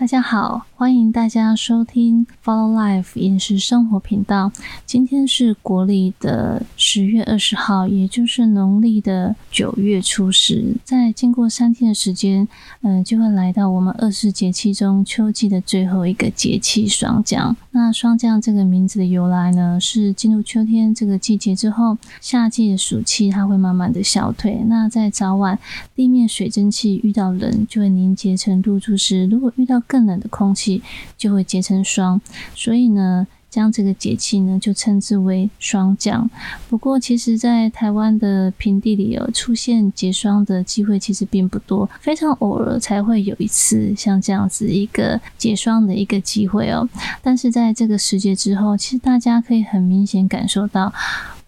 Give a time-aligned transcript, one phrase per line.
[0.00, 4.50] 大家好，欢迎大家收听 Follow Life 饮食生活频道。
[4.86, 10.74] 今天是国历的十月二十号，也就是农历的九月初十。
[10.84, 12.48] 在经过三天的时间，
[12.80, 17.54] 嗯，就会来到我们二十四节气中秋季的最后一个节气——霜降。
[17.72, 24.62] 那霜降这个名字的由来呢，是进入秋天这个季节之后，夏季的暑气它会慢慢的消退。
[24.66, 25.58] 那在早晚
[25.94, 30.80] 地面水蒸气遇到冷，就会凝结成露珠时，如果遇到更冷的空气
[31.18, 32.20] 就会结成霜，
[32.54, 36.30] 所以呢，将这个节气呢就称之为霜降。
[36.68, 46.88] 不过，其实，在台湾的平地里有出现结霜的机会其实并不多，非常偶尔才会有一次像这样子一个结霜的一个机会哦。
[47.20, 50.92] 但是在这个时节之后，其实大家可以很明显感受到。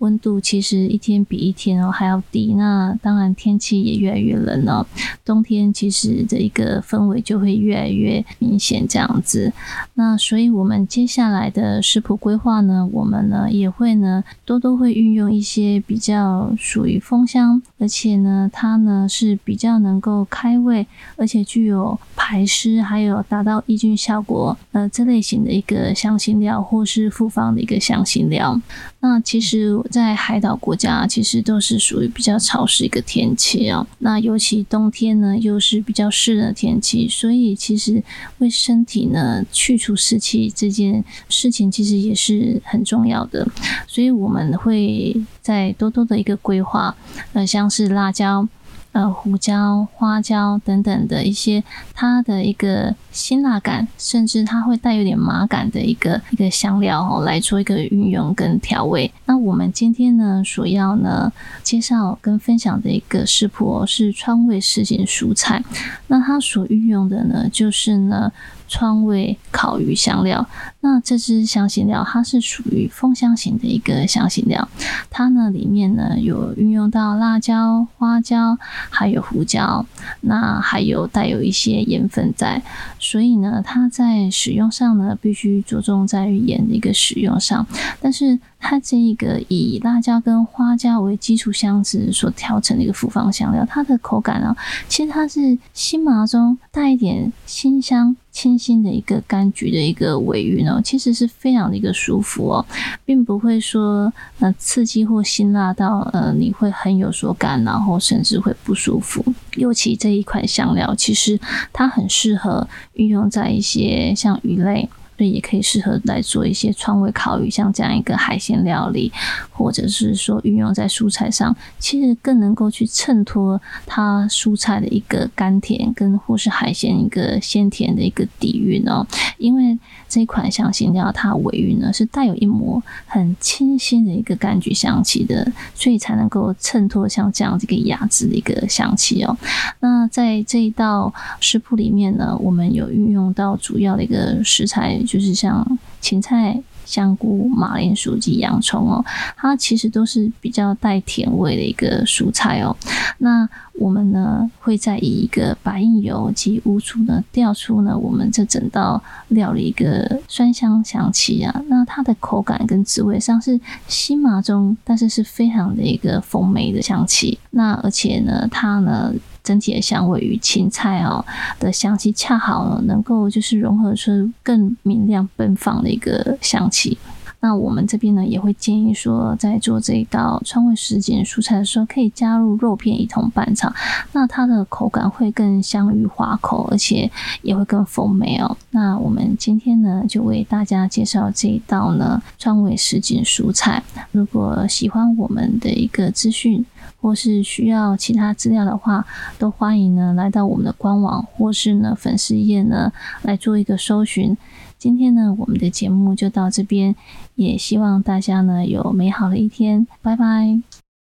[0.00, 4.86] 温度其实一天比一天哦还要低，那当然天气也越来越冷了。
[5.24, 9.52] 冬天其实的一个氛围就会越来越明显这样子。
[9.94, 20.86] 那所以我们接下来的食谱规划呢，我们呢也会呢多多会运用一些比较属于风香，而且呢它呢是比较能够开胃，
[21.16, 28.58] 而且具有排湿还有达到抑菌效果呃这类型的一个香辛料或是复方的一个香辛料。
[29.00, 29.78] 那其实。
[29.90, 33.86] 在海岛国家，其实都是属于比较潮湿一个天气哦。
[33.98, 38.02] 那尤其冬天呢，又是比较湿的天气，所以其实
[38.38, 43.46] 为身体呢去除湿气这件事情，其实也是很重要的。
[43.86, 46.94] 所以我们会在多多的一个规划，
[47.32, 48.48] 呃，像是辣椒。
[48.92, 51.62] 呃，胡椒、花椒等等的一些，
[51.94, 59.12] 它的一个辛辣感，甚至它会带有点麻感的一个一个香料哦，来做一个运用跟调味。
[59.26, 65.62] 那我们今天呢，所要呢介绍跟分享的一个食谱是川味什锦蔬菜。
[66.08, 68.32] 那它所运用的呢，就是呢。
[68.70, 70.46] 川味烤鱼香料，
[70.80, 74.68] 那这支香辛料它是属于风香型的一个香辛料，
[75.10, 78.56] 它呢里面呢有运用到辣椒、花椒，
[78.88, 79.84] 还有胡椒，
[80.20, 82.62] 那还有带有一些盐分在，
[83.00, 87.66] 所以呢它在使用上呢必须着重在于盐的一个使用上，
[88.00, 88.38] 但是。
[88.60, 94.54] 它这一个以辣椒跟花椒为基础香脂所调成的一个复方香料，它的口感呢，
[94.86, 102.66] 其实它是辛麻中带一点辛香、清新的一个柑橘的一个尾韵哦，其实是非常的一个舒服哦，
[103.04, 109.24] 并不会说呃刺激或辛辣到呃你会很有所感，然后甚至会不舒服。
[109.56, 111.40] 尤其这一款香料，其实
[111.72, 114.88] 它很适合运用在一些像鱼类。
[115.20, 119.12] 所以也可以适合来做一些川味烤鱼，像这样一个海鲜料理，
[119.50, 129.06] 或者是说运用在蔬菜上，其实更能够去衬托它蔬菜的一个甘甜，跟或是海鲜一个鲜甜的一个底蕴哦。
[129.36, 139.36] 因为这款香辛料它尾韵呢是带有一抹很清新的一个柑橘香气的，所以才能够衬托像这样这个雅致的一个香气哦。
[139.80, 144.98] 那在这一道食谱里面呢，我们有运用到主要的一个食材。
[145.10, 145.66] 就是像
[146.00, 149.04] 芹菜、香菇、马铃薯及洋葱哦，
[149.36, 152.76] 它其实都是比较带甜味的一个蔬菜哦。
[153.18, 161.60] 那我们呢会再以一个白印油及乌醋呢调出呢我们这整道料理一个酸香香气啊。
[161.66, 167.36] 那它的口感跟滋味上是辛麻中，但是是非常的一个丰美的香气。
[167.50, 169.12] 那而且呢，它呢。
[169.50, 171.24] 整体的香味与芹菜哦
[171.58, 176.96] 的香气恰好能够就是融合出更明亮奔放的一个香气。
[177.40, 183.72] 那我们这边呢也会建议说，在做这一道川味什锦蔬菜的时候，可以加入肉片一同拌炒，
[184.12, 187.10] 那它的口感会更香芋滑口，而且
[187.42, 188.56] 也会更丰美哦。
[188.70, 193.82] 那我们今天呢就为大家介绍这一道呢川味什锦蔬菜。
[194.12, 196.66] 如果喜欢我们的一个资讯，
[197.00, 199.06] 或是需要其他资料的话，
[199.38, 204.36] 都欢迎呢来到我们的官网或是呢粉丝页呢来做一个搜寻。
[204.80, 206.96] 今天呢，我们的节目就到这边，
[207.34, 210.58] 也希望大家呢有美好的一天，拜拜。